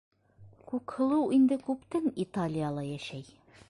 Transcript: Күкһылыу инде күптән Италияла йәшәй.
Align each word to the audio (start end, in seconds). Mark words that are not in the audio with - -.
Күкһылыу 0.71 1.29
инде 1.39 1.59
күптән 1.69 2.11
Италияла 2.27 2.91
йәшәй. 2.95 3.29